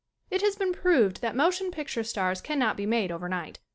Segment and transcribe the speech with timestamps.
[0.31, 3.59] It has been proved that motion picture stars cannot be made over night.